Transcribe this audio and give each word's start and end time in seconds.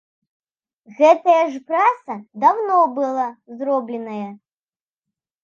Гэтая 0.99 1.35
ж 1.51 1.61
праца 1.73 2.15
даўно 2.45 2.79
была 2.97 3.27
зробленая. 3.61 4.27